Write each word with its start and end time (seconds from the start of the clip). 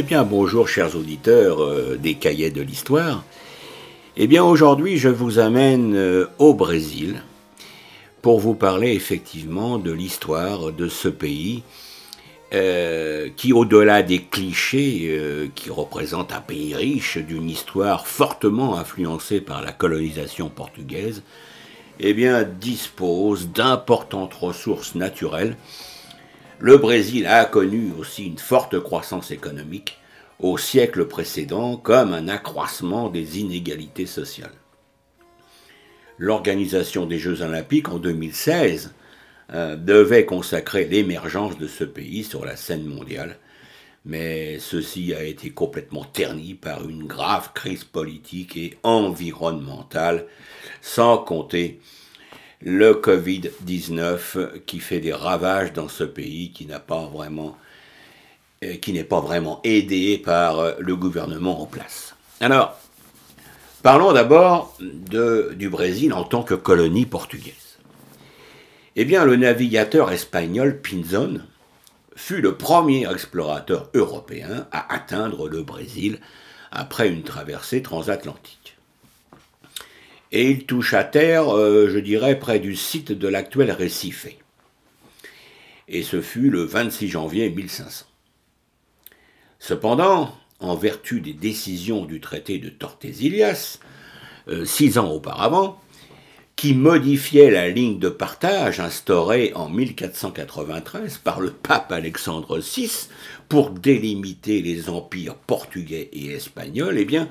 Eh 0.00 0.04
bien, 0.04 0.22
bonjour 0.22 0.68
chers 0.68 0.94
auditeurs 0.94 1.60
euh, 1.60 1.96
des 2.00 2.14
cahiers 2.14 2.52
de 2.52 2.62
l'histoire. 2.62 3.24
Eh 4.16 4.28
bien, 4.28 4.44
aujourd'hui, 4.44 4.96
je 4.96 5.08
vous 5.08 5.40
amène 5.40 5.96
euh, 5.96 6.26
au 6.38 6.54
Brésil 6.54 7.20
pour 8.22 8.38
vous 8.38 8.54
parler 8.54 8.92
effectivement 8.92 9.76
de 9.76 9.90
l'histoire 9.90 10.70
de 10.70 10.86
ce 10.86 11.08
pays 11.08 11.64
euh, 12.54 13.28
qui, 13.36 13.52
au-delà 13.52 14.04
des 14.04 14.22
clichés 14.22 15.50
qui 15.56 15.68
représentent 15.68 16.32
un 16.32 16.42
pays 16.42 16.76
riche 16.76 17.18
d'une 17.18 17.50
histoire 17.50 18.06
fortement 18.06 18.78
influencée 18.78 19.40
par 19.40 19.62
la 19.62 19.72
colonisation 19.72 20.48
portugaise, 20.48 21.24
eh 21.98 22.14
dispose 22.60 23.48
d'importantes 23.48 24.34
ressources 24.34 24.94
naturelles 24.94 25.56
le 26.60 26.76
Brésil 26.76 27.26
a 27.26 27.44
connu 27.44 27.92
aussi 27.98 28.26
une 28.26 28.38
forte 28.38 28.80
croissance 28.80 29.30
économique 29.30 29.98
au 30.40 30.58
siècle 30.58 31.06
précédent 31.06 31.76
comme 31.76 32.12
un 32.12 32.28
accroissement 32.28 33.08
des 33.08 33.38
inégalités 33.40 34.06
sociales. 34.06 34.54
L'organisation 36.18 37.06
des 37.06 37.18
Jeux 37.18 37.42
olympiques 37.42 37.88
en 37.88 37.98
2016 37.98 38.92
euh, 39.52 39.76
devait 39.76 40.24
consacrer 40.24 40.84
l'émergence 40.84 41.58
de 41.58 41.68
ce 41.68 41.84
pays 41.84 42.24
sur 42.24 42.44
la 42.44 42.56
scène 42.56 42.84
mondiale, 42.84 43.38
mais 44.04 44.58
ceci 44.58 45.14
a 45.14 45.22
été 45.22 45.50
complètement 45.50 46.04
terni 46.04 46.54
par 46.54 46.88
une 46.88 47.06
grave 47.06 47.52
crise 47.54 47.84
politique 47.84 48.56
et 48.56 48.78
environnementale, 48.82 50.26
sans 50.80 51.18
compter 51.18 51.80
le 52.60 52.94
Covid-19 52.94 54.62
qui 54.66 54.80
fait 54.80 55.00
des 55.00 55.12
ravages 55.12 55.72
dans 55.72 55.88
ce 55.88 56.04
pays 56.04 56.50
qui 56.50 56.64
euh, 56.64 56.72
n'est 58.88 59.04
pas 59.04 59.20
vraiment 59.20 59.60
aidé 59.62 60.18
par 60.18 60.58
euh, 60.58 60.72
le 60.78 60.96
gouvernement 60.96 61.62
en 61.62 61.66
place. 61.66 62.16
Alors, 62.40 62.76
parlons 63.82 64.12
d'abord 64.12 64.76
du 64.80 65.68
Brésil 65.68 66.12
en 66.12 66.24
tant 66.24 66.42
que 66.42 66.54
colonie 66.54 67.06
portugaise. 67.06 67.78
Eh 68.96 69.04
bien, 69.04 69.24
le 69.24 69.36
navigateur 69.36 70.10
espagnol 70.10 70.80
Pinzon 70.80 71.40
fut 72.16 72.40
le 72.40 72.56
premier 72.56 73.08
explorateur 73.08 73.90
européen 73.94 74.66
à 74.72 74.92
atteindre 74.92 75.48
le 75.48 75.62
Brésil 75.62 76.18
après 76.72 77.08
une 77.08 77.22
traversée 77.22 77.80
transatlantique 77.80 78.57
et 80.32 80.50
il 80.50 80.64
touche 80.64 80.94
à 80.94 81.04
terre, 81.04 81.54
euh, 81.54 81.88
je 81.90 81.98
dirais, 81.98 82.38
près 82.38 82.58
du 82.58 82.76
site 82.76 83.12
de 83.12 83.28
l'actuel 83.28 83.72
Recife. 83.72 84.26
Et 85.88 86.02
ce 86.02 86.20
fut 86.20 86.50
le 86.50 86.62
26 86.64 87.08
janvier 87.08 87.48
1500. 87.50 88.06
Cependant, 89.58 90.36
en 90.60 90.76
vertu 90.76 91.20
des 91.20 91.32
décisions 91.32 92.04
du 92.04 92.20
traité 92.20 92.58
de 92.58 92.68
Tordesillas, 92.68 93.78
euh, 94.48 94.64
six 94.64 94.98
ans 94.98 95.10
auparavant, 95.10 95.80
qui 96.56 96.74
modifiait 96.74 97.50
la 97.50 97.68
ligne 97.68 98.00
de 98.00 98.08
partage 98.08 98.80
instaurée 98.80 99.52
en 99.54 99.68
1493 99.68 101.18
par 101.18 101.40
le 101.40 101.52
pape 101.52 101.92
Alexandre 101.92 102.58
VI 102.58 103.08
pour 103.48 103.70
délimiter 103.70 104.60
les 104.60 104.90
empires 104.90 105.36
portugais 105.36 106.08
et 106.12 106.32
espagnols, 106.32 106.98
eh 106.98 107.04
bien, 107.04 107.28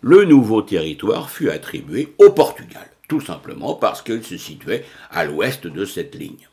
le 0.00 0.24
nouveau 0.24 0.62
territoire 0.62 1.30
fut 1.30 1.50
attribué 1.50 2.14
au 2.18 2.30
Portugal, 2.30 2.88
tout 3.08 3.20
simplement 3.20 3.74
parce 3.74 4.02
qu'il 4.02 4.22
se 4.22 4.36
situait 4.36 4.84
à 5.10 5.24
l'ouest 5.24 5.66
de 5.66 5.84
cette 5.84 6.14
ligne. 6.14 6.48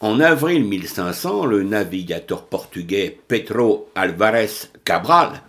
En 0.00 0.20
avril 0.20 0.64
1500, 0.64 1.44
le 1.44 1.62
navigateur 1.62 2.46
portugais 2.46 3.18
Pedro 3.28 3.90
Alvarez 3.94 4.70
Cabral 4.84 5.42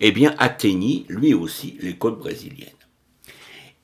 eh 0.00 0.14
atteignit 0.38 1.04
lui 1.08 1.34
aussi 1.34 1.76
les 1.80 1.96
côtes 1.96 2.18
brésiliennes. 2.18 2.68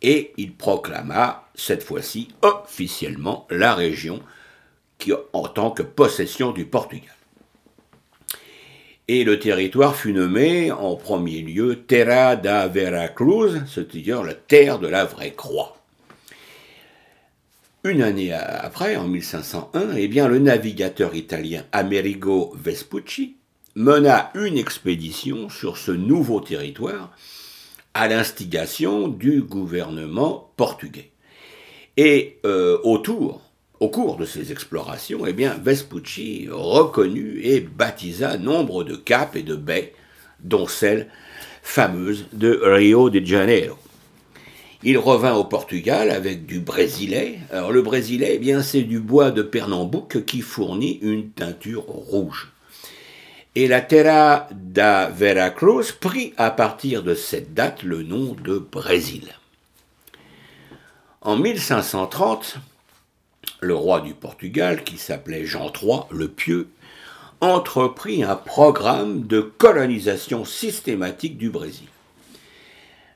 Et 0.01 0.33
il 0.39 0.55
proclama 0.55 1.49
cette 1.55 1.83
fois-ci 1.83 2.29
officiellement 2.41 3.47
la 3.51 3.75
région 3.75 4.21
qui, 4.97 5.13
en 5.33 5.49
tant 5.49 5.71
que 5.71 5.83
possession 5.83 6.53
du 6.53 6.65
Portugal 6.65 7.15
et 9.09 9.25
le 9.25 9.39
territoire 9.39 9.95
fut 9.95 10.13
nommé 10.13 10.73
en 10.73 10.97
premier 10.97 11.43
lieu 11.43 11.85
Terra 11.87 12.37
da 12.37 12.69
Vera 12.69 13.09
Cruz, 13.09 13.61
c'est-à-dire 13.67 14.23
la 14.23 14.35
terre 14.35 14.79
de 14.79 14.89
la 14.89 15.05
vraie 15.05 15.33
croix. 15.33 15.77
Une 17.85 18.01
année 18.01 18.33
après, 18.33 18.97
en 18.97 19.07
1501, 19.07 19.97
eh 19.97 20.09
bien, 20.09 20.27
le 20.27 20.39
navigateur 20.39 21.15
italien 21.15 21.65
Amerigo 21.73 22.55
Vespucci 22.57 23.37
mena 23.75 24.31
une 24.35 24.57
expédition 24.57 25.51
sur 25.51 25.77
ce 25.77 25.91
nouveau 25.93 26.41
territoire 26.41 27.15
à 27.93 28.09
l'instigation 28.09 29.09
du 29.09 29.43
gouvernement 29.43 30.51
portugais. 30.57 31.11
Et 31.99 32.39
euh, 32.47 32.79
autour 32.85 33.43
au 33.81 33.89
cours 33.89 34.17
de 34.17 34.25
ses 34.25 34.53
explorations, 34.53 35.27
eh 35.27 35.33
Vespucci 35.33 36.49
reconnut 36.51 37.41
et 37.43 37.61
baptisa 37.61 38.37
nombre 38.37 38.85
de 38.85 38.95
caps 38.95 39.37
et 39.37 39.43
de 39.43 39.57
baies, 39.57 39.93
dont 40.41 40.67
celle 40.67 41.09
fameuse 41.63 42.27
de 42.33 42.61
Rio 42.63 43.11
de 43.11 43.25
Janeiro. 43.25 43.77
Il 44.87 44.99
revint 44.99 45.35
au 45.35 45.45
Portugal 45.45 46.11
avec 46.11 46.45
du 46.45 46.61
brésilais. 46.61 47.39
Alors 47.51 47.73
le 47.73 47.81
brésilais, 47.81 48.35
eh 48.35 48.39
bien, 48.39 48.63
c'est 48.63 48.83
du 48.83 49.01
bois 49.01 49.31
de 49.31 49.41
Pernambouc 49.43 50.25
qui 50.27 50.43
fournit 50.43 50.99
une 51.01 51.31
teinture 51.31 51.85
rouge. 51.85 52.53
Et 53.55 53.67
la 53.67 53.81
Terra 53.81 54.49
da 54.53 55.09
Veracruz 55.09 55.93
prit 55.99 56.35
à 56.37 56.51
partir 56.51 57.03
de 57.03 57.15
cette 57.15 57.55
date 57.55 57.83
le 57.83 58.03
nom 58.03 58.37
de 58.45 58.59
Brésil. 58.59 59.33
En 61.23 61.39
1530, 61.39 62.59
le 63.65 63.75
roi 63.75 64.01
du 64.01 64.15
Portugal, 64.15 64.85
qui 64.85 64.99
s'appelait 64.99 65.47
Jean 65.47 65.73
III 65.73 66.01
le 66.11 66.29
Pieux, 66.29 66.69
entreprit 67.41 68.23
un 68.23 68.37
programme 68.37 69.27
de 69.27 69.41
colonisation 69.41 70.45
systématique 70.45 71.37
du 71.37 71.51
Brésil. 71.51 71.89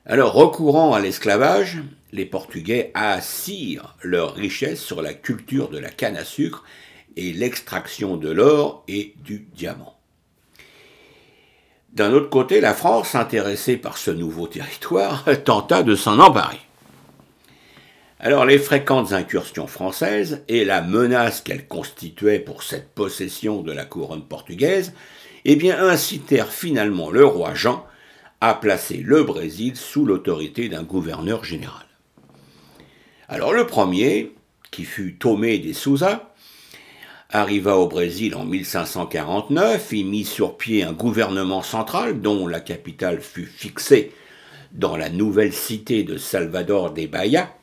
Alors, 0.07 0.33
recourant 0.33 0.95
à 0.95 1.01
l'esclavage, 1.01 1.79
les 2.13 2.25
Portugais 2.25 2.91
assirent 2.95 3.97
leur 4.03 4.35
richesse 4.35 4.81
sur 4.81 5.03
la 5.03 5.13
culture 5.13 5.69
de 5.69 5.79
la 5.79 5.91
canne 5.91 6.17
à 6.17 6.25
sucre 6.25 6.65
et 7.17 7.33
l'extraction 7.33 8.17
de 8.17 8.31
l'or 8.31 8.85
et 8.89 9.15
du 9.23 9.47
diamant. 9.55 9.99
D'un 11.93 12.13
autre 12.13 12.31
côté, 12.31 12.61
la 12.61 12.75
France, 12.75 13.15
intéressée 13.15 13.77
par 13.77 13.99
ce 13.99 14.11
nouveau 14.11 14.47
territoire, 14.47 15.25
tenta 15.45 15.83
de 15.83 15.95
s'en 15.95 16.19
emparer. 16.19 16.61
Alors 18.21 18.45
les 18.45 18.59
fréquentes 18.59 19.13
incursions 19.13 19.69
françaises 19.69 20.43
et 20.49 20.65
la 20.65 20.83
menace 20.83 21.41
qu'elles 21.41 21.69
constituaient 21.69 22.41
pour 22.41 22.65
cette 22.65 22.89
possession 22.91 23.63
de 23.63 23.71
la 23.71 23.85
couronne 23.85 24.25
portugaise, 24.25 24.93
eh 25.45 25.55
bien 25.55 25.79
incitèrent 25.79 26.51
finalement 26.51 27.11
le 27.11 27.25
roi 27.25 27.55
Jean 27.55 27.87
à 28.41 28.55
placer 28.55 29.03
le 29.05 29.23
Brésil 29.23 29.77
sous 29.77 30.05
l'autorité 30.05 30.69
d'un 30.69 30.83
gouverneur 30.83 31.45
général. 31.45 31.87
Alors 33.29 33.53
le 33.53 33.67
premier, 33.67 34.33
qui 34.73 34.85
fut 34.85 35.15
Tomé 35.15 35.59
de 35.59 35.73
Souza, 35.73 36.33
arriva 37.31 37.77
au 37.77 37.87
Brésil 37.87 38.35
en 38.35 38.45
1549, 38.45 39.93
y 39.93 40.03
mit 40.03 40.25
sur 40.25 40.57
pied 40.57 40.83
un 40.83 40.93
gouvernement 40.93 41.63
central 41.63 42.21
dont 42.21 42.49
la 42.49 42.61
capitale 42.61 43.21
fut 43.21 43.47
fixée 43.47 44.13
dans 44.73 44.97
la 44.97 45.09
nouvelle 45.09 45.53
cité 45.53 46.03
de 46.03 46.17
Salvador 46.17 46.93
de 46.93 47.07
Bahia, 47.07 47.55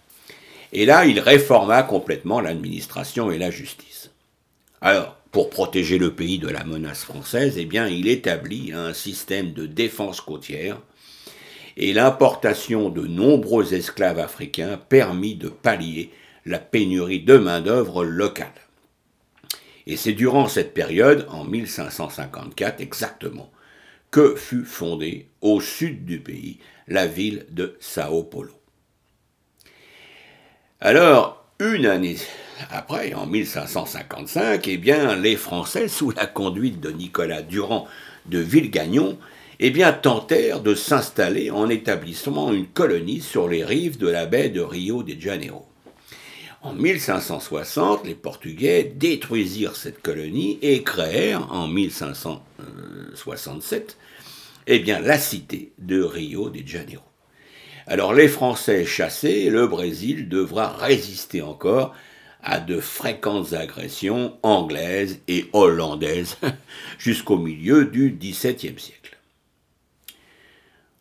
et 0.78 0.86
là, 0.86 1.06
il 1.06 1.22
réforma 1.22 1.84
complètement 1.84 2.42
l'administration 2.42 3.32
et 3.32 3.38
la 3.38 3.50
justice. 3.50 4.12
Alors, 4.82 5.16
pour 5.32 5.50
protéger 5.50 5.98
le 5.98 6.14
pays 6.14 6.38
de 6.38 6.50
la 6.50 6.66
menace 6.66 7.06
française, 7.06 7.58
eh 7.58 7.64
il 7.64 8.10
établit 8.10 8.74
un 8.74 8.94
système 8.94 9.54
de 9.54 9.68
défense 9.68 10.20
côtière 10.20 10.82
et 11.78 11.94
l'importation 11.94 12.90
de 12.90 13.08
nombreux 13.08 13.74
esclaves 13.74 14.20
africains 14.20 14.78
permit 14.90 15.36
de 15.36 15.48
pallier 15.48 16.12
la 16.46 16.60
pénurie 16.60 17.22
de 17.22 17.38
main-d'œuvre 17.38 18.04
locale. 18.04 18.52
Et 19.88 19.96
c'est 19.96 20.12
durant 20.12 20.50
cette 20.50 20.74
période, 20.74 21.26
en 21.30 21.46
1554 21.46 22.82
exactement, 22.82 23.50
que 24.12 24.36
fut 24.36 24.66
fondée 24.66 25.30
au 25.40 25.62
sud 25.62 26.04
du 26.04 26.20
pays 26.20 26.60
la 26.90 27.08
ville 27.08 27.46
de 27.50 27.78
Sao 27.80 28.24
Paulo. 28.24 28.60
Alors, 30.82 31.46
une 31.60 31.86
année 31.86 32.18
après, 32.70 33.14
en 33.14 33.26
1555, 33.26 34.68
eh 34.68 34.78
bien, 34.78 35.16
les 35.16 35.36
Français, 35.36 35.88
sous 35.88 36.12
la 36.12 36.26
conduite 36.26 36.80
de 36.80 36.92
Nicolas 36.92 37.42
Durand 37.42 37.88
de 38.26 38.40
Villegagnon, 38.40 39.18
eh 39.60 39.72
bien, 39.72 39.94
tentèrent 39.94 40.62
de 40.62 40.76
s'installer 40.76 41.50
en 41.50 41.70
établissant 41.70 42.52
une 42.52 42.68
colonie 42.68 43.22
sur 43.22 43.48
les 43.48 43.64
rives 43.64 43.98
de 43.98 44.10
la 44.10 44.26
baie 44.26 44.50
de 44.50 44.62
Rio 44.62 45.02
de 45.02 45.20
Janeiro. 45.20 45.66
En 46.62 46.74
1560, 46.74 48.06
les 48.06 48.16
Portugais 48.16 48.84
détruisirent 48.96 49.76
cette 49.76 50.02
colonie 50.02 50.60
et 50.62 50.84
créèrent 50.84 51.52
en 51.52 51.68
1561 51.68 52.42
1867, 53.16 53.98
eh 54.68 54.80
bien 54.80 55.00
la 55.00 55.18
cité 55.18 55.72
de 55.80 56.02
Rio 56.02 56.50
de 56.50 56.66
Janeiro. 56.66 57.04
Alors 57.88 58.14
les 58.14 58.28
Français 58.28 58.84
chassés, 58.86 59.50
le 59.50 59.68
Brésil 59.68 60.28
devra 60.28 60.70
résister 60.70 61.42
encore 61.44 61.94
à 62.42 62.60
de 62.60 62.80
fréquentes 62.80 63.54
agressions 63.54 64.38
anglaises 64.42 65.20
et 65.28 65.46
hollandaises 65.54 66.38
jusqu'au 66.98 67.38
milieu 67.38 67.86
du 67.86 68.12
XVIIe 68.12 68.80
siècle. 68.80 69.18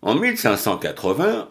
En 0.02 0.14
1580, 0.14 1.48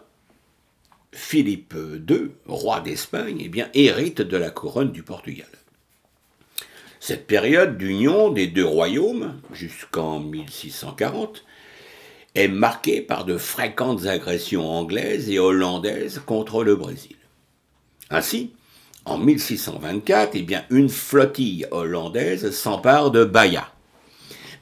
Philippe 1.12 1.74
II, 1.74 2.30
roi 2.46 2.80
d'Espagne, 2.80 3.50
eh 3.52 3.80
hérite 3.86 4.20
de 4.20 4.36
la 4.36 4.50
couronne 4.50 4.92
du 4.92 5.02
Portugal. 5.02 5.48
Cette 7.00 7.26
période 7.26 7.76
d'union 7.76 8.30
des 8.30 8.46
deux 8.46 8.64
royaumes, 8.64 9.40
jusqu'en 9.52 10.20
1640, 10.20 11.44
est 12.34 12.48
marquée 12.48 13.00
par 13.00 13.24
de 13.24 13.38
fréquentes 13.38 14.06
agressions 14.06 14.68
anglaises 14.68 15.30
et 15.30 15.38
hollandaises 15.38 16.20
contre 16.26 16.64
le 16.64 16.76
Brésil. 16.76 17.16
Ainsi, 18.10 18.52
en 19.04 19.18
1624, 19.18 20.34
eh 20.34 20.46
une 20.70 20.88
flottille 20.88 21.66
hollandaise 21.70 22.50
s'empare 22.50 23.10
de 23.10 23.24
Bahia. 23.24 23.68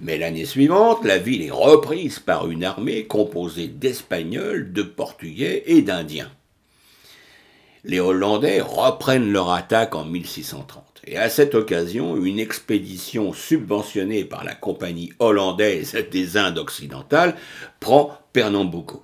Mais 0.01 0.19
l'année 0.19 0.47
suivante, 0.47 1.05
la 1.05 1.19
ville 1.19 1.43
est 1.43 1.53
reprise 1.53 2.19
par 2.19 2.51
une 2.51 2.65
armée 2.65 3.07
composée 3.07 3.69
d'Espagnols, 3.69 4.73
de 4.73 4.83
Portugais 4.83 5.63
et 5.67 5.81
d'Indiens. 5.83 6.31
Les 7.85 8.01
Hollandais 8.01 8.61
reprennent 8.61 9.33
leur 9.33 9.53
attaque 9.53 9.95
en 9.95 10.05
1630. 10.05 10.82
Et 11.05 11.17
à 11.17 11.29
cette 11.29 11.55
occasion, 11.55 12.17
une 12.17 12.39
expédition 12.39 13.33
subventionnée 13.33 14.25
par 14.25 14.45
la 14.45 14.55
Compagnie 14.55 15.13
hollandaise 15.19 15.97
des 16.11 16.37
Indes 16.37 16.59
occidentales 16.59 17.35
prend 17.81 18.17
Pernambuco, 18.33 19.03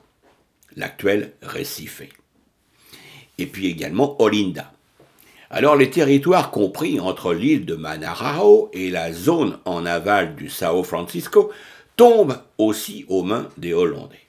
l'actuel 0.77 1.33
Recife. 1.43 2.03
Et 3.39 3.47
puis 3.47 3.67
également 3.67 4.21
Olinda. 4.23 4.73
Alors 5.50 5.77
les 5.77 5.91
territoires 5.91 6.50
compris 6.50 7.00
entre 7.00 7.33
l'île 7.33 7.65
de 7.65 7.75
Manarao 7.75 8.71
et 8.73 8.91
la 8.91 9.12
zone 9.12 9.59
en 9.65 9.87
aval 9.87 10.37
du 10.37 10.50
Sao 10.50 10.83
Francisco 10.83 11.50
tombent 11.97 12.39
aussi 12.59 13.06
aux 13.09 13.23
mains 13.23 13.49
des 13.56 13.73
Hollandais. 13.75 14.21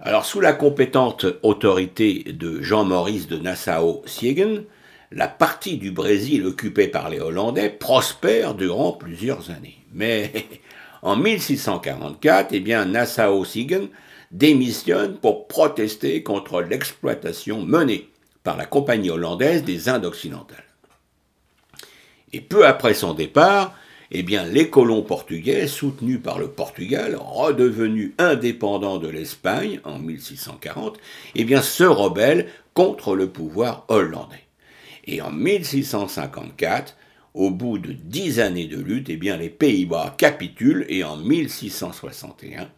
Alors 0.00 0.24
sous 0.24 0.40
la 0.40 0.52
compétente 0.52 1.26
autorité 1.42 2.24
de 2.32 2.62
Jean-Maurice 2.62 3.26
de 3.26 3.38
Nassau-Siegen, 3.38 4.64
la 5.14 5.28
partie 5.28 5.76
du 5.76 5.92
Brésil 5.92 6.44
occupée 6.44 6.88
par 6.88 7.08
les 7.08 7.20
Hollandais 7.20 7.70
prospère 7.70 8.54
durant 8.54 8.92
plusieurs 8.92 9.50
années. 9.50 9.78
Mais 9.92 10.32
en 11.02 11.16
1644, 11.16 12.52
eh 12.52 12.60
Nassau-Siegen 12.60 13.88
démissionne 14.32 15.16
pour 15.18 15.46
protester 15.46 16.24
contre 16.24 16.60
l'exploitation 16.62 17.62
menée 17.62 18.08
par 18.42 18.56
la 18.56 18.66
Compagnie 18.66 19.10
hollandaise 19.10 19.62
des 19.62 19.88
Indes 19.88 20.04
occidentales. 20.04 20.64
Et 22.32 22.40
peu 22.40 22.66
après 22.66 22.94
son 22.94 23.14
départ, 23.14 23.76
eh 24.10 24.22
les 24.22 24.68
colons 24.68 25.02
portugais, 25.02 25.68
soutenus 25.68 26.20
par 26.20 26.40
le 26.40 26.48
Portugal, 26.48 27.16
redevenus 27.18 28.12
indépendants 28.18 28.98
de 28.98 29.08
l'Espagne 29.08 29.80
en 29.84 30.00
1640, 30.00 30.98
eh 31.36 31.56
se 31.62 31.84
rebellent 31.84 32.48
contre 32.74 33.14
le 33.14 33.28
pouvoir 33.28 33.84
hollandais. 33.88 34.43
Et 35.06 35.20
en 35.20 35.30
1654, 35.30 36.96
au 37.34 37.50
bout 37.50 37.78
de 37.78 37.92
dix 37.92 38.40
années 38.40 38.66
de 38.66 38.80
lutte, 38.80 39.08
eh 39.10 39.16
bien, 39.16 39.36
les 39.36 39.50
Pays-Bas 39.50 40.14
capitulent 40.16 40.86
et 40.88 41.04
en 41.04 41.16
1661, 41.16 42.70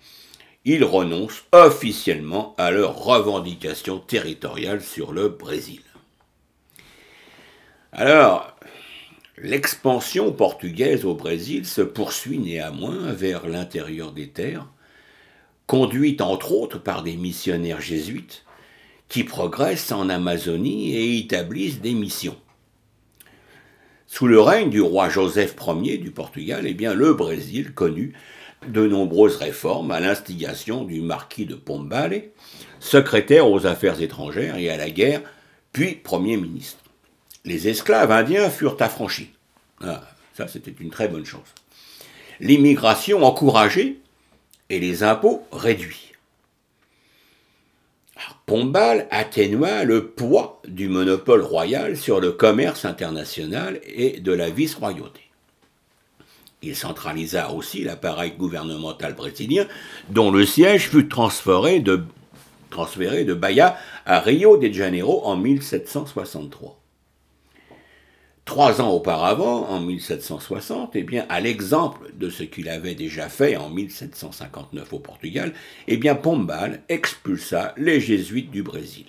ils 0.64 0.82
renoncent 0.82 1.44
officiellement 1.52 2.54
à 2.58 2.70
leurs 2.70 2.96
revendications 2.96 3.98
territoriales 3.98 4.82
sur 4.82 5.12
le 5.12 5.28
Brésil. 5.28 5.82
Alors, 7.92 8.56
l'expansion 9.38 10.32
portugaise 10.32 11.04
au 11.04 11.14
Brésil 11.14 11.66
se 11.66 11.82
poursuit 11.82 12.38
néanmoins 12.38 13.12
vers 13.12 13.46
l'intérieur 13.46 14.12
des 14.12 14.30
terres, 14.30 14.66
conduite 15.66 16.20
entre 16.20 16.52
autres 16.52 16.78
par 16.78 17.02
des 17.02 17.16
missionnaires 17.16 17.80
jésuites 17.80 18.45
qui 19.08 19.24
progressent 19.24 19.92
en 19.92 20.08
Amazonie 20.08 20.94
et 20.94 21.18
établissent 21.18 21.80
des 21.80 21.94
missions. 21.94 22.36
Sous 24.06 24.26
le 24.26 24.40
règne 24.40 24.70
du 24.70 24.80
roi 24.80 25.08
Joseph 25.08 25.54
Ier 25.66 25.98
du 25.98 26.10
Portugal, 26.10 26.64
eh 26.66 26.74
bien, 26.74 26.94
le 26.94 27.14
Brésil 27.14 27.72
connut 27.72 28.14
de 28.66 28.86
nombreuses 28.86 29.36
réformes 29.36 29.90
à 29.90 30.00
l'instigation 30.00 30.84
du 30.84 31.00
marquis 31.00 31.46
de 31.46 31.54
Pombale, 31.54 32.24
secrétaire 32.80 33.50
aux 33.50 33.66
affaires 33.66 34.00
étrangères 34.00 34.56
et 34.56 34.70
à 34.70 34.76
la 34.76 34.90
guerre, 34.90 35.22
puis 35.72 35.94
Premier 35.94 36.36
ministre. 36.36 36.78
Les 37.44 37.68
esclaves 37.68 38.10
indiens 38.10 38.50
furent 38.50 38.76
affranchis. 38.80 39.30
Ah, 39.80 40.02
ça, 40.34 40.48
c'était 40.48 40.74
une 40.80 40.90
très 40.90 41.08
bonne 41.08 41.26
chose. 41.26 41.54
L'immigration 42.40 43.24
encouragée 43.24 44.00
et 44.68 44.80
les 44.80 45.02
impôts 45.02 45.46
réduits. 45.52 46.12
Pombal 48.46 49.08
atténua 49.10 49.84
le 49.84 50.06
poids 50.06 50.62
du 50.66 50.88
monopole 50.88 51.42
royal 51.42 51.96
sur 51.96 52.20
le 52.20 52.32
commerce 52.32 52.84
international 52.84 53.80
et 53.84 54.20
de 54.20 54.32
la 54.32 54.50
vice-royauté. 54.50 55.20
Il 56.62 56.74
centralisa 56.74 57.52
aussi 57.52 57.84
l'appareil 57.84 58.32
gouvernemental 58.32 59.14
brésilien, 59.14 59.66
dont 60.08 60.30
le 60.30 60.46
siège 60.46 60.88
fut 60.88 61.08
transféré 61.08 61.80
de, 61.80 62.02
Bahia 63.34 63.76
à 64.04 64.20
Rio 64.20 64.56
de 64.56 64.72
Janeiro 64.72 65.22
en 65.24 65.36
1763. 65.36 66.78
Trois 68.46 68.80
ans 68.80 68.92
auparavant, 68.92 69.68
en 69.68 69.80
1760, 69.80 70.94
eh 70.94 71.04
à 71.28 71.40
l'exemple 71.40 72.12
de 72.14 72.30
ce 72.30 72.44
qu'il 72.44 72.68
avait 72.68 72.94
déjà 72.94 73.28
fait 73.28 73.56
en 73.56 73.68
1759 73.68 74.92
au 74.92 75.00
Portugal, 75.00 75.52
eh 75.88 75.98
Pombal 76.14 76.80
expulsa 76.88 77.74
les 77.76 78.00
jésuites 78.00 78.52
du 78.52 78.62
Brésil. 78.62 79.06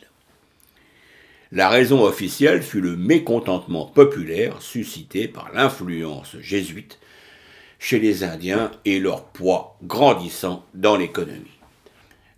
La 1.51 1.69
raison 1.69 2.03
officielle 2.03 2.63
fut 2.63 2.81
le 2.81 2.97
mécontentement 2.97 3.85
populaire 3.85 4.59
suscité 4.63 5.27
par 5.27 5.53
l'influence 5.53 6.35
jésuite 6.41 6.97
chez 7.77 7.99
les 7.99 8.23
Indiens 8.23 8.71
et 8.85 8.99
leur 8.99 9.25
poids 9.25 9.77
grandissant 9.83 10.65
dans 10.73 10.97
l'économie. 10.97 11.59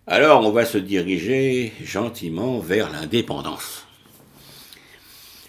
Alors 0.06 0.46
on 0.46 0.52
va 0.52 0.66
se 0.66 0.78
diriger 0.78 1.72
gentiment 1.82 2.58
vers 2.58 2.92
l'indépendance. 2.92 3.86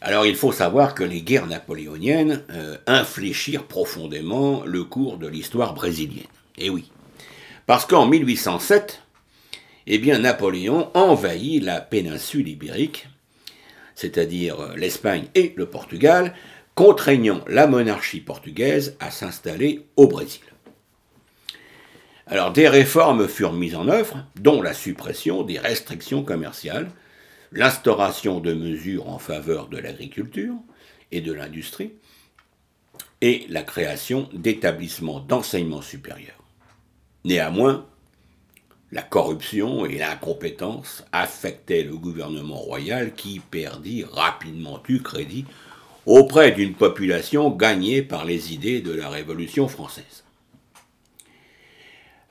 Alors 0.01 0.25
il 0.25 0.36
faut 0.36 0.51
savoir 0.51 0.96
que 0.96 1.03
les 1.03 1.22
guerres 1.22 1.46
napoléoniennes 1.46 2.43
euh, 2.50 2.77
infléchirent 2.88 3.65
profondément 3.65 4.63
le 4.65 4.84
cours 4.84 5.17
de 5.17 5.27
l'histoire 5.27 5.75
brésilienne. 5.75 6.25
Eh 6.58 6.72
oui. 6.72 6.91
Parce 7.67 7.86
qu'en 7.86 8.08
1807, 8.08 9.03
eh 9.88 10.17
Napoléon 10.17 10.89
envahit 10.96 11.63
la 11.63 11.81
péninsule 11.81 12.48
ibérique, 12.48 13.08
c'est-à-dire 13.93 14.60
euh, 14.60 14.75
l'Espagne 14.75 15.25
et 15.36 15.53
le 15.55 15.67
Portugal, 15.67 16.34
contraignant 16.74 17.41
la 17.48 17.67
monarchie 17.67 18.22
portugaise 18.22 18.96
à 19.00 19.12
s'installer 19.12 19.86
au 19.98 20.08
Brésil. 20.08 20.41
Alors 22.25 22.51
des 22.51 22.67
réformes 22.67 23.27
furent 23.27 23.53
mises 23.53 23.75
en 23.75 23.88
œuvre, 23.88 24.25
dont 24.39 24.62
la 24.62 24.74
suppression 24.74 25.43
des 25.43 25.60
restrictions 25.60 26.24
commerciales, 26.24 26.89
l'instauration 27.51 28.39
de 28.39 28.53
mesures 28.53 29.10
en 29.10 29.20
faveur 29.20 29.67
de 29.67 29.77
l'agriculture 29.77 30.55
et 31.12 31.22
de 31.22 31.34
l'industrie, 31.34 31.93
et 33.22 33.46
la 33.50 33.62
création 33.62 34.29
d'établissements 34.34 35.20
d'enseignement 35.20 35.81
supérieur. 35.81 36.36
Néanmoins, 37.24 37.86
la 38.91 39.03
corruption 39.03 39.86
et 39.86 39.98
l'incompétence 39.98 41.05
affectaient 41.12 41.84
le 41.84 41.96
gouvernement 41.96 42.58
royal 42.58 43.13
qui 43.13 43.39
perdit 43.39 44.03
rapidement 44.03 44.79
du 44.79 45.01
crédit 45.01 45.46
auprès 46.05 46.51
d'une 46.51 46.74
population 46.74 47.51
gagnée 47.51 48.01
par 48.01 48.25
les 48.25 48.53
idées 48.53 48.81
de 48.81 48.91
la 48.91 49.08
Révolution 49.08 49.67
française. 49.67 50.24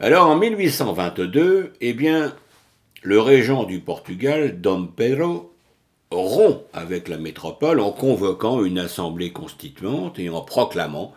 Alors 0.00 0.28
en 0.28 0.36
1822, 0.36 1.74
eh 1.80 1.92
bien, 1.92 2.34
le 3.02 3.20
régent 3.20 3.64
du 3.64 3.80
Portugal, 3.80 4.60
Dom 4.60 4.92
Pedro, 4.94 5.54
rompt 6.10 6.64
avec 6.72 7.08
la 7.08 7.16
métropole 7.16 7.80
en 7.80 7.92
convoquant 7.92 8.62
une 8.62 8.78
assemblée 8.78 9.32
constituante 9.32 10.18
et 10.18 10.28
en 10.28 10.42
proclamant 10.42 11.14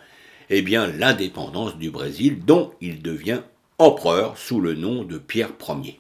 eh 0.49 0.61
bien, 0.61 0.87
l'indépendance 0.87 1.77
du 1.77 1.89
Brésil, 1.89 2.45
dont 2.45 2.71
il 2.79 3.01
devient 3.01 3.41
empereur 3.79 4.37
sous 4.37 4.61
le 4.61 4.75
nom 4.75 5.03
de 5.03 5.17
Pierre 5.17 5.53
Ier. 5.67 5.99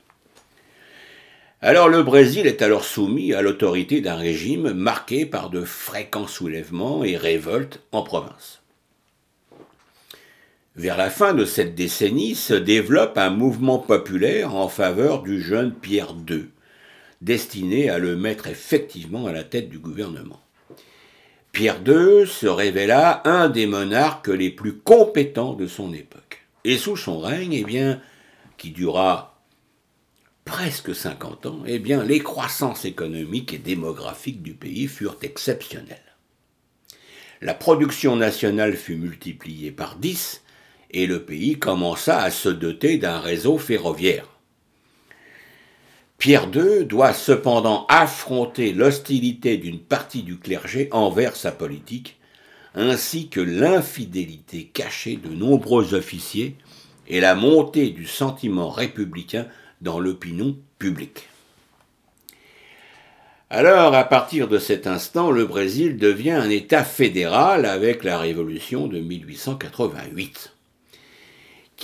Alors 1.61 1.87
le 1.87 2.03
Brésil 2.03 2.45
est 2.45 2.61
alors 2.61 2.83
soumis 2.83 3.33
à 3.33 3.41
l'autorité 3.41 4.01
d'un 4.01 4.15
régime 4.15 4.73
marqué 4.73 5.25
par 5.25 5.49
de 5.49 5.61
fréquents 5.61 6.27
soulèvements 6.27 7.03
et 7.03 7.17
révoltes 7.17 7.81
en 7.91 8.03
province. 8.03 8.62
Vers 10.75 10.97
la 10.97 11.11
fin 11.11 11.35
de 11.35 11.45
cette 11.45 11.75
décennie 11.75 12.33
se 12.33 12.55
développe 12.55 13.19
un 13.19 13.29
mouvement 13.29 13.77
populaire 13.77 14.55
en 14.55 14.67
faveur 14.67 15.21
du 15.21 15.39
jeune 15.39 15.71
Pierre 15.71 16.15
II, 16.27 16.45
destiné 17.21 17.91
à 17.91 17.99
le 17.99 18.15
mettre 18.15 18.47
effectivement 18.47 19.27
à 19.27 19.31
la 19.31 19.43
tête 19.43 19.69
du 19.69 19.77
gouvernement. 19.77 20.41
Pierre 21.51 21.79
II 21.85 22.25
se 22.25 22.47
révéla 22.47 23.21
un 23.25 23.49
des 23.49 23.67
monarques 23.67 24.29
les 24.29 24.49
plus 24.49 24.73
compétents 24.79 25.53
de 25.53 25.67
son 25.67 25.93
époque. 25.93 26.47
Et 26.63 26.77
sous 26.77 26.97
son 26.97 27.19
règne, 27.19 27.53
eh 27.53 27.63
bien, 27.63 28.01
qui 28.57 28.71
dura 28.71 29.43
presque 30.43 30.95
50 30.95 31.45
ans, 31.45 31.59
eh 31.67 31.77
bien, 31.77 32.03
les 32.03 32.19
croissances 32.19 32.85
économiques 32.85 33.53
et 33.53 33.59
démographiques 33.59 34.41
du 34.41 34.55
pays 34.55 34.87
furent 34.87 35.19
exceptionnelles. 35.21 35.99
La 37.41 37.53
production 37.53 38.15
nationale 38.15 38.75
fut 38.75 38.95
multipliée 38.95 39.71
par 39.71 39.97
10 39.97 40.42
et 40.93 41.07
le 41.07 41.23
pays 41.23 41.57
commença 41.57 42.21
à 42.21 42.31
se 42.31 42.49
doter 42.49 42.97
d'un 42.97 43.19
réseau 43.19 43.57
ferroviaire. 43.57 44.27
Pierre 46.17 46.47
II 46.55 46.85
doit 46.85 47.13
cependant 47.13 47.85
affronter 47.89 48.71
l'hostilité 48.71 49.57
d'une 49.57 49.79
partie 49.79 50.23
du 50.23 50.37
clergé 50.37 50.87
envers 50.91 51.35
sa 51.35 51.51
politique, 51.51 52.17
ainsi 52.75 53.27
que 53.27 53.41
l'infidélité 53.41 54.71
cachée 54.73 55.17
de 55.17 55.29
nombreux 55.29 55.93
officiers 55.93 56.55
et 57.07 57.19
la 57.19 57.35
montée 57.35 57.89
du 57.89 58.07
sentiment 58.07 58.69
républicain 58.69 59.47
dans 59.81 59.99
l'opinion 59.99 60.55
publique. 60.79 61.27
Alors, 63.49 63.93
à 63.93 64.05
partir 64.05 64.47
de 64.47 64.57
cet 64.57 64.87
instant, 64.87 65.29
le 65.29 65.45
Brésil 65.45 65.97
devient 65.97 66.31
un 66.31 66.49
État 66.49 66.83
fédéral 66.83 67.65
avec 67.65 68.03
la 68.03 68.17
révolution 68.17 68.87
de 68.87 68.99
1888 68.99 70.52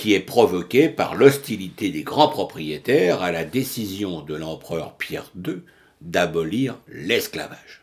qui 0.00 0.14
est 0.14 0.20
provoqué 0.20 0.88
par 0.88 1.14
l'hostilité 1.14 1.90
des 1.90 2.04
grands 2.04 2.30
propriétaires 2.30 3.20
à 3.20 3.32
la 3.32 3.44
décision 3.44 4.22
de 4.22 4.34
l'empereur 4.34 4.96
Pierre 4.96 5.30
II 5.36 5.56
d'abolir 6.00 6.78
l'esclavage. 6.88 7.82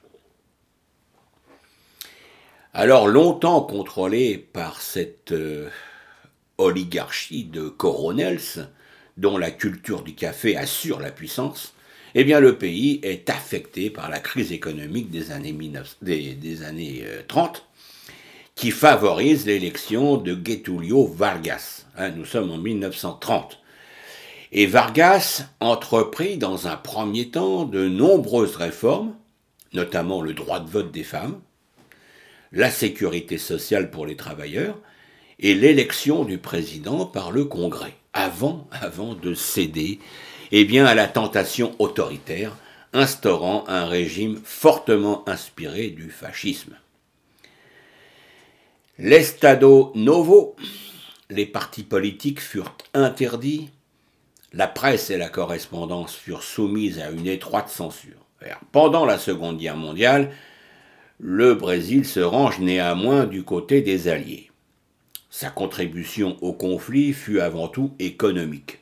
Alors 2.74 3.08
longtemps 3.08 3.62
contrôlé 3.62 4.40
par 4.40 4.82
cette 4.82 5.32
euh, 5.32 5.70
oligarchie 6.58 7.44
de 7.44 7.70
coronels, 7.70 8.68
dont 9.18 9.38
la 9.38 9.52
culture 9.52 10.02
du 10.02 10.16
café 10.16 10.58
assure 10.58 11.00
la 11.00 11.12
puissance, 11.12 11.76
eh 12.16 12.24
le 12.24 12.58
pays 12.58 13.00
est 13.04 13.30
affecté 13.30 13.92
par 13.92 14.10
la 14.10 14.20
crise 14.20 14.52
économique 14.52 15.12
des 15.12 15.30
années, 15.30 15.56
des, 16.02 16.64
années 16.64 17.06
30 17.28 17.58
euh, 17.58 17.60
qui 18.58 18.72
favorise 18.72 19.46
l'élection 19.46 20.18
de 20.18 20.36
Getulio 20.44 21.06
Vargas. 21.06 21.86
Hein, 21.96 22.10
nous 22.10 22.26
sommes 22.26 22.50
en 22.50 22.58
1930. 22.58 23.60
Et 24.52 24.66
Vargas 24.66 25.46
entreprit 25.60 26.38
dans 26.38 26.68
un 26.68 26.76
premier 26.76 27.30
temps 27.30 27.66
de 27.66 27.88
nombreuses 27.88 28.56
réformes, 28.56 29.14
notamment 29.74 30.24
le 30.24 30.34
droit 30.34 30.60
de 30.60 30.68
vote 30.68 30.92
des 30.92 31.04
femmes, 31.04 31.40
la 32.52 32.72
sécurité 32.72 33.38
sociale 33.38 33.92
pour 33.92 34.08
les 34.08 34.16
travailleurs 34.16 34.80
et 35.40 35.54
l'élection 35.54 36.24
du 36.24 36.40
président 36.40 37.06
par 37.06 37.32
le 37.32 37.46
Congrès, 37.46 37.94
avant, 38.14 38.68
avant 38.72 39.14
de 39.14 39.36
céder 39.36 40.00
eh 40.52 40.66
bien, 40.66 40.88
à 40.88 40.96
la 40.96 41.08
tentation 41.08 41.76
autoritaire, 41.78 42.58
instaurant 42.92 43.66
un 43.68 43.86
régime 43.86 44.40
fortement 44.44 45.30
inspiré 45.30 45.90
du 45.90 46.10
fascisme. 46.10 46.76
L'Estado 49.00 49.92
Novo, 49.94 50.56
les 51.30 51.46
partis 51.46 51.84
politiques 51.84 52.42
furent 52.42 52.76
interdits, 52.96 53.70
la 54.54 54.66
presse 54.66 55.12
et 55.12 55.20
la 55.20 55.30
correspondance 55.30 56.16
furent 56.16 56.42
soumises 56.42 56.98
à 56.98 57.12
une 57.12 57.28
étroite 57.28 57.70
censure. 57.70 58.26
Pendant 58.72 59.06
la 59.06 59.20
Seconde 59.20 59.60
Guerre 59.60 59.78
mondiale, 59.78 60.32
le 61.20 61.54
Brésil 61.54 62.06
se 62.06 62.22
range 62.22 62.58
néanmoins 62.58 63.28
du 63.28 63.44
côté 63.44 63.84
des 63.84 64.08
Alliés. 64.08 64.50
Sa 65.30 65.52
contribution 65.52 66.36
au 66.42 66.54
conflit 66.54 67.14
fut 67.14 67.40
avant 67.40 67.68
tout 67.68 67.94
économique. 68.00 68.80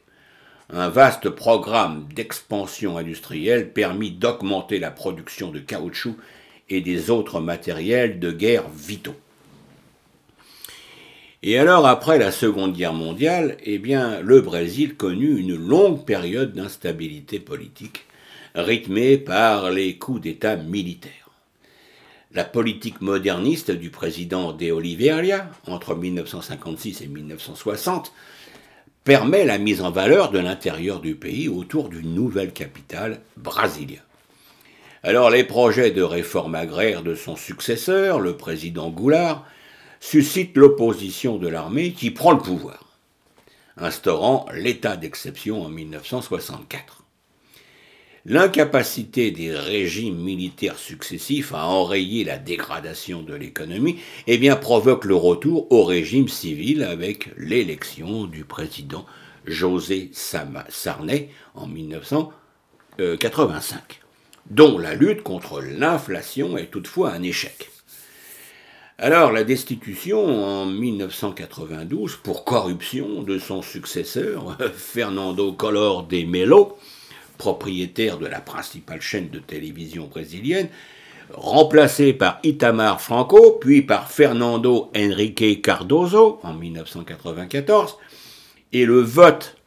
Un 0.70 0.88
vaste 0.88 1.30
programme 1.30 2.08
d'expansion 2.16 2.98
industrielle 2.98 3.74
permit 3.74 4.12
d'augmenter 4.12 4.80
la 4.80 4.92
production 4.92 5.52
de 5.52 5.60
caoutchouc 5.60 6.16
et 6.70 6.80
des 6.80 7.10
autres 7.10 7.42
matériels 7.42 8.22
de 8.22 8.32
guerre 8.32 8.70
vitaux. 8.70 9.18
Et 11.48 11.60
alors, 11.60 11.86
après 11.86 12.18
la 12.18 12.32
Seconde 12.32 12.74
Guerre 12.74 12.96
mondiale, 12.96 13.58
eh 13.64 13.78
bien, 13.78 14.20
le 14.20 14.42
Brésil 14.42 14.96
connut 14.96 15.38
une 15.38 15.56
longue 15.56 16.04
période 16.04 16.54
d'instabilité 16.54 17.40
politique, 17.40 18.06
rythmée 18.56 19.20
par 19.20 19.70
les 19.70 19.96
coups 20.00 20.22
d'État 20.22 20.56
militaires. 20.56 21.30
La 22.32 22.46
politique 22.46 23.00
moderniste 23.00 23.70
du 23.70 23.92
président 23.92 24.54
de 24.54 24.72
Oliveira, 24.72 25.46
entre 25.68 25.94
1956 25.94 27.02
et 27.02 27.08
1960, 27.08 28.12
permet 29.04 29.46
la 29.46 29.60
mise 29.60 29.84
en 29.84 29.92
valeur 29.92 30.32
de 30.32 30.40
l'intérieur 30.40 31.00
du 31.00 31.14
pays 31.14 31.48
autour 31.48 31.90
d'une 31.90 32.16
nouvelle 32.16 32.54
capitale, 32.54 33.22
Brasilia. 33.38 34.00
Alors 35.04 35.30
les 35.30 35.44
projets 35.44 35.92
de 35.92 36.02
réforme 36.02 36.56
agraire 36.56 37.04
de 37.04 37.14
son 37.14 37.36
successeur, 37.36 38.20
le 38.20 38.36
président 38.36 38.90
Goulard, 38.90 39.46
suscite 40.06 40.56
l'opposition 40.56 41.38
de 41.38 41.48
l'armée 41.48 41.94
qui 41.94 42.12
prend 42.12 42.34
le 42.34 42.38
pouvoir, 42.38 43.00
instaurant 43.76 44.46
l'état 44.54 44.98
d'exception 44.98 45.64
en 45.64 45.70
1964. 45.70 47.04
L'incapacité 48.28 49.32
des 49.32 49.52
régimes 49.52 50.20
militaires 50.20 50.78
successifs 50.78 51.56
à 51.56 51.66
enrayer 51.66 52.24
la 52.24 52.38
dégradation 52.38 53.24
de 53.24 53.34
l'économie 53.34 53.98
eh 54.28 54.38
bien, 54.38 54.56
provoque 54.56 55.06
le 55.06 55.16
retour 55.16 55.72
au 55.72 55.84
régime 55.84 56.28
civil 56.28 56.84
avec 56.84 57.32
l'élection 57.38 58.26
du 58.26 58.44
président 58.44 59.08
José 59.46 60.12
Sarney 60.14 61.30
en 61.56 61.66
1985, 61.66 64.02
dont 64.52 64.78
la 64.78 64.94
lutte 64.94 65.24
contre 65.24 65.62
l'inflation 65.62 66.60
est 66.60 66.68
toutefois 66.68 67.12
un 67.12 67.24
échec. 67.24 67.72
Alors 68.98 69.34
la 69.34 69.44
destitution 69.44 70.26
en 70.26 70.66
1992 70.68 72.16
pour 72.24 72.46
corruption 72.46 73.24
de 73.24 73.38
son 73.40 73.62
successeur, 73.62 74.58
Fernando 74.74 75.52
Collor 75.52 76.04
de 76.04 76.24
Melo, 76.24 76.78
propriétaire 77.38 78.18
de 78.18 78.26
la 78.26 78.40
principale 78.40 79.02
chaîne 79.02 79.28
de 79.28 79.40
télévision 79.40 80.08
brésilienne, 80.08 80.70
remplacé 81.34 82.14
par 82.14 82.40
Itamar 82.44 83.02
Franco, 83.02 83.58
puis 83.60 83.82
par 83.82 84.10
Fernando 84.10 84.90
Henrique 84.96 85.62
Cardoso 85.62 86.40
en 86.42 86.54
1994, 86.54 87.98
et 88.72 88.86
le 88.86 89.02
vote 89.02 89.58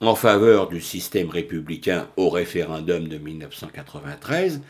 en 0.00 0.16
faveur 0.16 0.66
du 0.66 0.80
système 0.80 1.30
républicain 1.30 2.08
au 2.16 2.28
référendum 2.28 3.06
de 3.06 3.18
1993 3.18 4.62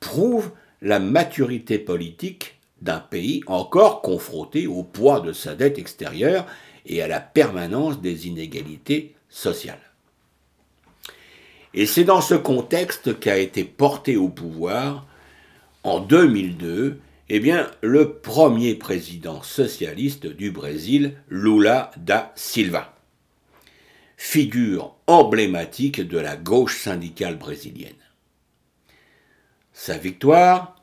prouve 0.00 0.52
la 0.80 0.98
maturité 0.98 1.78
politique 1.78 2.61
d'un 2.82 2.98
pays 2.98 3.42
encore 3.46 4.02
confronté 4.02 4.66
au 4.66 4.82
poids 4.82 5.20
de 5.20 5.32
sa 5.32 5.54
dette 5.54 5.78
extérieure 5.78 6.46
et 6.84 7.00
à 7.00 7.08
la 7.08 7.20
permanence 7.20 8.00
des 8.00 8.26
inégalités 8.26 9.14
sociales. 9.28 9.78
Et 11.74 11.86
c'est 11.86 12.04
dans 12.04 12.20
ce 12.20 12.34
contexte 12.34 13.18
qu'a 13.18 13.38
été 13.38 13.64
porté 13.64 14.16
au 14.16 14.28
pouvoir, 14.28 15.06
en 15.84 16.00
2002, 16.00 17.00
eh 17.28 17.40
bien, 17.40 17.70
le 17.80 18.14
premier 18.14 18.74
président 18.74 19.42
socialiste 19.42 20.26
du 20.26 20.50
Brésil, 20.50 21.14
Lula 21.30 21.92
da 21.96 22.32
Silva, 22.34 22.94
figure 24.16 24.94
emblématique 25.06 26.06
de 26.06 26.18
la 26.18 26.36
gauche 26.36 26.78
syndicale 26.78 27.38
brésilienne. 27.38 27.94
Sa 29.72 29.96
victoire 29.96 30.81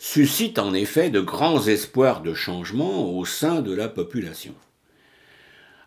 suscite 0.00 0.58
en 0.58 0.72
effet 0.72 1.10
de 1.10 1.20
grands 1.20 1.66
espoirs 1.66 2.22
de 2.22 2.32
changement 2.32 3.12
au 3.12 3.26
sein 3.26 3.60
de 3.60 3.74
la 3.74 3.86
population. 3.86 4.54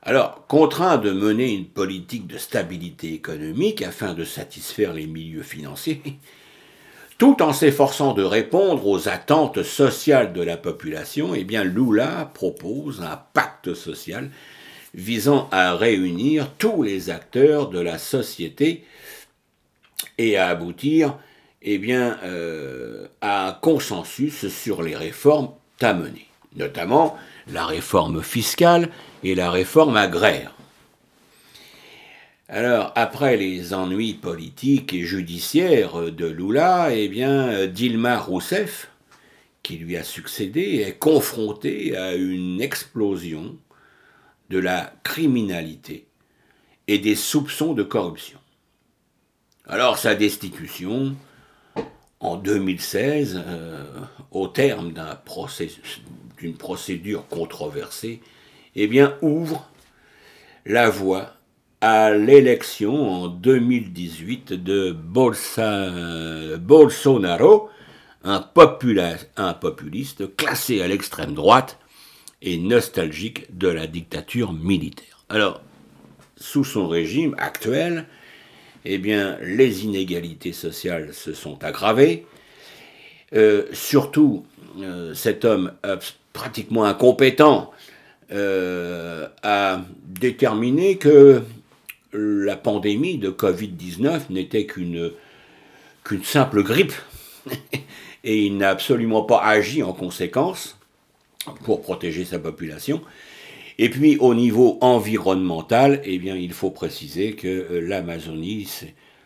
Alors, 0.03 0.45
contraint 0.45 0.99
de 0.99 1.09
mener 1.09 1.51
une 1.51 1.65
politique 1.65 2.27
de 2.27 2.37
stabilité 2.37 3.11
économique 3.11 3.81
afin 3.81 4.13
de 4.13 4.23
satisfaire 4.23 4.93
les 4.93 5.07
milieux 5.07 5.41
financiers, 5.41 6.03
tout 7.17 7.41
en 7.41 7.53
s'efforçant 7.53 8.13
de 8.13 8.21
répondre 8.21 8.85
aux 8.85 9.09
attentes 9.09 9.63
sociales 9.63 10.31
de 10.31 10.43
la 10.43 10.57
population, 10.57 11.33
eh 11.33 11.43
bien 11.43 11.63
Lula 11.63 12.29
propose 12.35 13.01
un 13.01 13.19
pacte 13.33 13.73
social 13.73 14.29
visant 14.93 15.49
à 15.51 15.73
réunir 15.73 16.51
tous 16.59 16.83
les 16.83 17.09
acteurs 17.09 17.69
de 17.69 17.79
la 17.79 17.97
société 17.97 18.85
et 20.19 20.37
à 20.37 20.49
aboutir 20.49 21.17
eh 21.63 21.77
bien, 21.77 22.19
euh, 22.23 23.07
un 23.21 23.53
consensus 23.53 24.47
sur 24.49 24.83
les 24.83 24.95
réformes 24.95 25.49
à 25.81 25.93
mener, 25.93 26.27
notamment 26.55 27.17
la 27.47 27.65
réforme 27.65 28.21
fiscale 28.21 28.89
et 29.23 29.35
la 29.35 29.49
réforme 29.49 29.97
agraire. 29.97 30.53
Alors, 32.49 32.91
après 32.95 33.37
les 33.37 33.73
ennuis 33.73 34.13
politiques 34.13 34.93
et 34.93 35.05
judiciaires 35.05 36.11
de 36.11 36.25
Lula, 36.25 36.89
eh 36.91 37.07
bien, 37.07 37.65
Dilma 37.67 38.19
Rousseff, 38.19 38.89
qui 39.63 39.77
lui 39.77 39.95
a 39.95 40.03
succédé, 40.03 40.83
est 40.85 40.99
confrontée 40.99 41.95
à 41.95 42.13
une 42.13 42.61
explosion 42.61 43.55
de 44.49 44.59
la 44.59 44.93
criminalité 45.03 46.05
et 46.87 46.99
des 46.99 47.15
soupçons 47.15 47.73
de 47.73 47.83
corruption. 47.83 48.37
Alors, 49.65 49.97
sa 49.97 50.13
destitution, 50.13 51.15
en 52.23 52.37
2016, 52.37 53.43
euh, 53.45 53.83
au 54.31 54.47
terme 54.47 54.93
d'une 56.37 56.55
procédure 56.55 57.27
controversée, 57.27 58.21
eh 58.75 58.87
bien, 58.87 59.17
ouvre 59.21 59.69
la 60.65 60.89
voie 60.89 61.33
à 61.81 62.11
l'élection 62.11 63.11
en 63.11 63.27
2018 63.27 64.53
de 64.53 64.93
Bolsonaro, 66.57 67.69
un, 68.23 68.39
populiste 68.39 70.35
classé 70.37 70.81
à 70.81 70.87
l'extrême 70.87 71.33
droite 71.33 71.77
et 72.41 72.57
nostalgique 72.57 73.55
de 73.57 73.67
la 73.67 73.85
dictature 73.85 74.53
militaire. 74.53 75.25
Alors, 75.27 75.61
sous 76.37 76.63
son 76.63 76.87
régime 76.87 77.35
actuel, 77.37 78.05
eh 78.85 78.97
bien, 78.97 79.37
les 79.41 79.83
inégalités 79.83 80.53
sociales 80.53 81.13
se 81.13 81.33
sont 81.33 81.63
aggravées. 81.63 82.25
Euh, 83.33 83.65
surtout, 83.73 84.45
euh, 84.79 85.13
cet 85.13 85.45
homme 85.45 85.73
pratiquement 86.33 86.85
incompétent 86.85 87.71
euh, 88.31 89.27
a 89.41 89.81
déterminé 90.05 90.97
que 90.97 91.41
la 92.13 92.55
pandémie 92.55 93.17
de 93.17 93.29
Covid-19 93.29 94.29
n'était 94.29 94.65
qu'une 94.65 95.11
simple 96.23 96.63
grippe, 96.63 96.93
et 98.23 98.45
il 98.45 98.57
n'a 98.57 98.69
absolument 98.69 99.23
pas 99.23 99.43
agi 99.43 99.81
en 99.81 99.93
conséquence 99.93 100.77
pour 101.63 101.81
protéger 101.81 102.23
sa 102.23 102.39
population. 102.39 103.01
Et 103.83 103.89
puis 103.89 104.15
au 104.21 104.33
niveau 104.33 104.77
environnemental, 104.79 105.99
eh 106.05 106.17
bien, 106.17 106.37
il 106.37 106.53
faut 106.53 106.69
préciser 106.69 107.33
que 107.33 107.49
euh, 107.49 107.81
l'Amazonie 107.81 108.65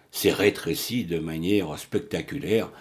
s'est 0.10 0.32
rétrécie 0.32 1.04
de 1.04 1.20
manière 1.20 1.78
spectaculaire 1.78 2.72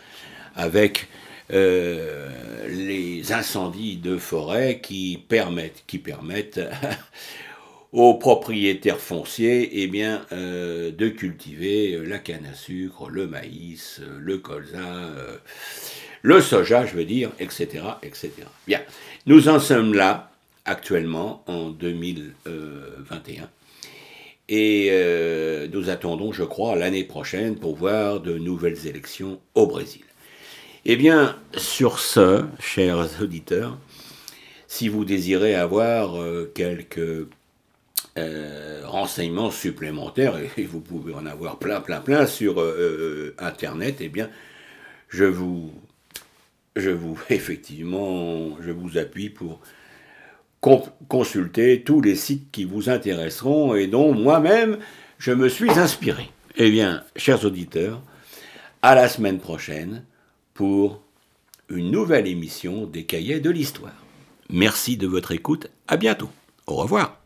avec 0.55 1.07
euh, 1.53 2.31
les 2.71 3.31
incendies 3.35 3.99
de 3.99 4.17
forêt 4.17 4.81
qui 4.83 5.23
permettent, 5.29 5.85
qui 5.87 5.99
permettent 5.99 6.63
aux 7.93 8.15
propriétaires 8.15 8.99
fonciers 8.99 9.83
eh 9.83 9.87
bien, 9.87 10.25
euh, 10.33 10.91
de 10.91 11.11
cultiver 11.11 12.01
la 12.07 12.19
canne 12.19 12.47
à 12.51 12.55
sucre, 12.55 13.11
le 13.11 13.27
maïs, 13.27 14.01
le 14.19 14.39
colza, 14.39 15.11
le 16.23 16.41
soja, 16.41 16.87
je 16.87 16.95
veux 16.95 17.05
dire, 17.05 17.33
etc., 17.39 17.85
etc. 18.03 18.31
Bien, 18.67 18.81
nous 19.27 19.51
en 19.51 19.61
sommes 19.61 19.93
là 19.93 20.31
actuellement 20.67 21.43
en 21.47 21.71
2021. 21.71 23.49
Et 24.49 24.91
nous 25.73 25.91
attendons, 25.91 26.33
je 26.33 26.45
crois, 26.45 26.77
l'année 26.77 27.05
prochaine 27.05 27.57
pour 27.57 27.77
voir 27.77 28.21
de 28.21 28.39
nouvelles 28.39 28.87
élections 28.87 29.41
au 29.55 29.67
Brésil. 29.67 30.05
Eh 30.85 30.97
bien, 30.97 31.37
sur 31.57 31.99
ce, 31.99 32.45
chers 32.61 33.09
auditeurs, 33.21 33.77
si 34.69 34.89
vous 34.89 35.05
désirez 35.05 35.55
avoir 35.55 36.17
quelques 36.55 37.27
euh, 38.19 38.81
renseignements 38.87 39.51
supplémentaires, 39.51 40.39
et 40.57 40.65
vous 40.65 40.81
pouvez 40.81 41.13
en 41.13 41.27
avoir 41.27 41.59
plein, 41.59 41.83
plein, 41.83 42.01
plein 42.01 42.27
sur 42.27 42.61
euh, 42.61 42.75
euh, 42.79 43.35
Internet, 43.39 43.97
eh 44.01 44.09
bien, 44.09 44.31
je 45.09 45.25
vous, 45.25 45.71
je 46.77 46.89
vous, 46.89 47.21
effectivement, 47.31 48.57
je 48.63 48.71
vous 48.71 48.97
appuie 48.97 49.29
pour 49.29 49.61
consulter 51.09 51.83
tous 51.83 52.01
les 52.01 52.17
sites 52.17 52.51
qui 52.51 52.65
vous 52.65 52.89
intéresseront 52.89 53.75
et 53.75 53.87
dont 53.87 54.13
moi-même 54.13 54.79
je 55.19 55.33
me 55.33 55.49
suis 55.49 55.71
inspiré. 55.71 56.31
Eh 56.57 56.71
bien, 56.71 57.05
chers 57.17 57.45
auditeurs, 57.45 58.03
à 58.83 58.95
la 58.95 59.09
semaine 59.09 59.39
prochaine 59.39 60.05
pour 60.55 61.03
une 61.69 61.91
nouvelle 61.91 62.27
émission 62.27 62.87
des 62.87 63.05
cahiers 63.05 63.41
de 63.41 63.51
l'histoire. 63.51 64.05
Merci 64.51 64.97
de 64.97 65.07
votre 65.07 65.33
écoute, 65.33 65.69
à 65.89 65.97
bientôt. 65.97 66.31
Au 66.67 66.77
revoir. 66.77 67.26